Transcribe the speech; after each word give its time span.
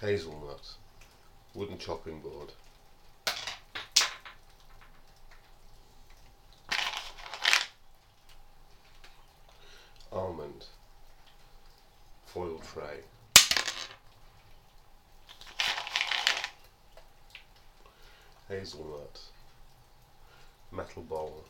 hazelnut, 0.00 0.76
wooden 1.54 1.76
chopping 1.76 2.20
board. 2.20 2.52
Almond, 10.10 10.64
foil 12.24 12.58
tray. 12.72 13.00
Hazelnut, 18.48 19.20
metal 20.72 21.02
bowl. 21.02 21.44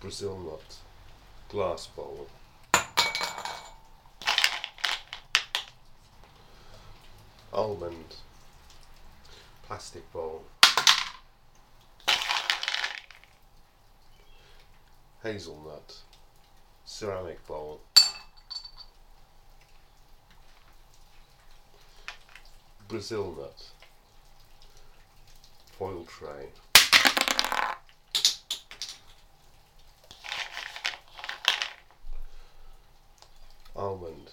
Brazil 0.00 0.38
nut, 0.38 0.76
glass 1.48 1.86
bowl. 1.86 2.28
Almond, 7.60 8.16
plastic 9.64 10.10
bowl. 10.14 10.44
Hazelnut, 15.22 15.96
ceramic 16.86 17.46
bowl. 17.46 17.82
Brazil 22.88 23.34
nut, 23.36 23.68
foil 25.76 26.04
tray. 26.04 26.46
almond, 33.76 34.30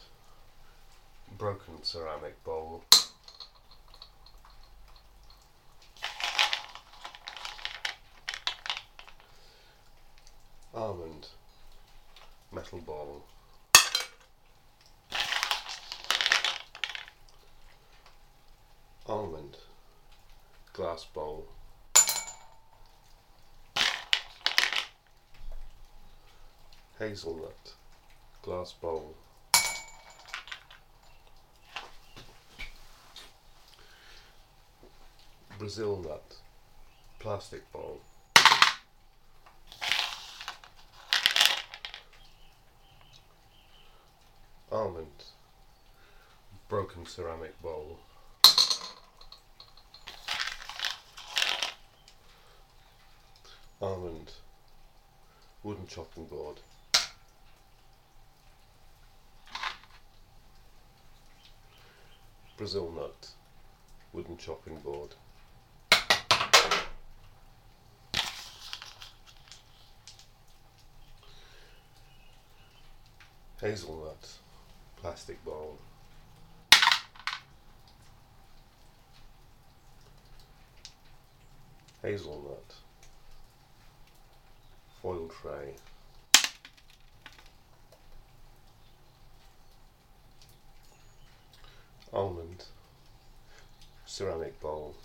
broken 1.37 1.83
ceramic 1.83 2.41
bowl, 2.45 2.83
almond, 10.87 11.27
metal 12.49 12.79
bowl, 12.79 13.25
almond, 19.05 19.57
glass 20.71 21.03
bowl, 21.13 21.45
hazelnut, 26.97 27.73
glass 28.41 28.71
bowl. 28.71 29.13
Brazil 35.59 35.97
nut, 35.97 36.35
plastic 37.19 37.69
bowl. 37.73 37.99
Almond, 44.77 45.23
broken 46.69 47.03
ceramic 47.07 47.59
bowl. 47.63 47.97
Almond, 53.81 54.33
wooden 55.63 55.87
chopping 55.87 56.25
board. 56.25 56.57
Brazil 62.55 62.91
nut, 62.91 63.31
wooden 64.13 64.37
chopping 64.37 64.77
board. 64.81 65.15
hazelnut 73.59 74.37
plastic 75.01 75.43
bowl. 75.45 75.77
Hazelnut 82.01 82.73
foil 85.01 85.27
tray. 85.41 85.73
Almond 92.13 92.65
ceramic 94.05 94.59
bowl. 94.59 94.95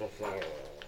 for 0.00 0.08
flower. 0.08 0.79